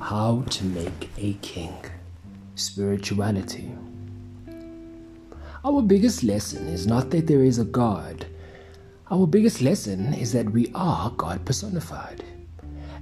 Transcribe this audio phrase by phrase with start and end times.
[0.00, 1.74] How to Make a King
[2.54, 3.70] Spirituality.
[5.62, 8.26] Our biggest lesson is not that there is a God.
[9.10, 12.24] Our biggest lesson is that we are God personified.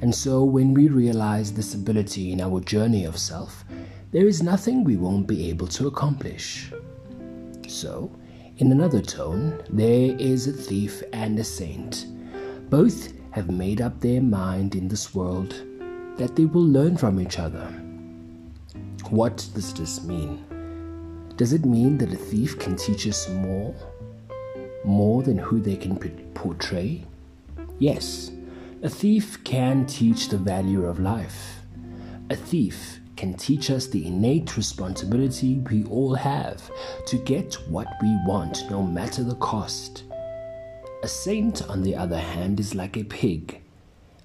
[0.03, 3.65] And so, when we realize this ability in our journey of self,
[4.11, 6.73] there is nothing we won't be able to accomplish.
[7.69, 8.11] So,
[8.59, 12.07] in another tone, there is a thief and a saint.
[12.69, 15.68] Both have made up their mind in this world
[16.19, 17.67] that they will learn from each other.
[19.11, 20.45] What does this mean?
[21.37, 23.75] Does it mean that a thief can teach us more?
[24.85, 25.97] More than who they can
[26.35, 27.05] portray?
[27.79, 28.33] Yes,
[28.83, 31.61] a thief can teach the value of life.
[32.31, 36.71] A thief can teach us the innate responsibility we all have
[37.07, 40.05] to get what we want, no matter the cost.
[41.03, 43.61] A saint, on the other hand, is like a pig.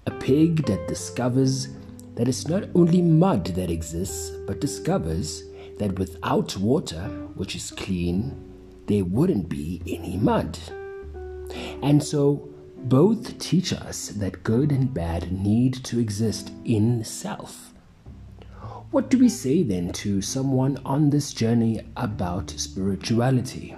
[0.07, 1.69] A pig that discovers
[2.15, 5.43] that it's not only mud that exists, but discovers
[5.79, 7.03] that without water,
[7.35, 8.35] which is clean,
[8.87, 10.57] there wouldn't be any mud.
[11.81, 17.73] And so, both teach us that good and bad need to exist in self.
[18.91, 23.75] What do we say then to someone on this journey about spirituality?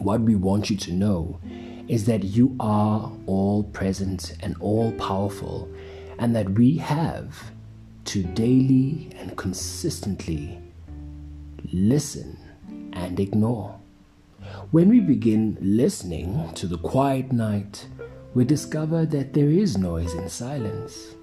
[0.00, 1.40] What we want you to know
[1.88, 5.68] is that you are all present and all powerful
[6.20, 7.50] and that we have
[8.04, 10.60] to daily and consistently
[11.72, 12.38] listen
[12.92, 13.80] and ignore.
[14.70, 17.86] When we begin listening to the quiet night,
[18.34, 21.14] we discover that there is noise in silence.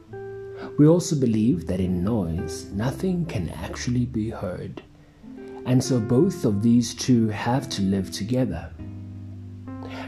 [0.79, 4.81] We also believe that in noise, nothing can actually be heard.
[5.67, 8.71] And so both of these two have to live together.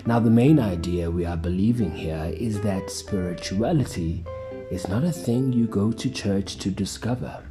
[0.07, 4.25] Now, the main idea we are believing here is that spirituality
[4.71, 7.43] is not a thing you go to church to discover.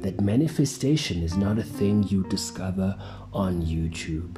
[0.00, 2.96] That manifestation is not a thing you discover
[3.32, 4.36] on YouTube.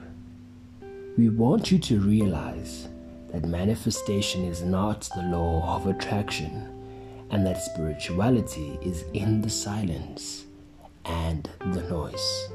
[1.17, 2.89] We want you to realize
[3.33, 6.69] that manifestation is not the law of attraction
[7.31, 10.47] and that spirituality is in the silence
[11.05, 12.49] and the noise.